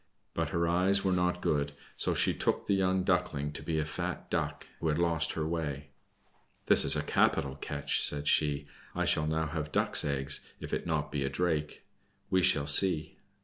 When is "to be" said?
3.51-3.77